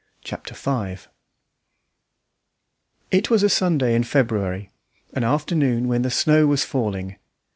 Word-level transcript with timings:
Chapter 0.23 0.55
Five 0.55 1.09
It 3.11 3.29
was 3.29 3.43
a 3.43 3.49
Sunday 3.49 3.93
in 3.93 4.01
February, 4.03 4.71
an 5.13 5.23
afternoon 5.23 5.87
when 5.87 6.01
the 6.01 6.09
snow 6.09 6.47
was 6.47 6.65
falling. 6.65 7.17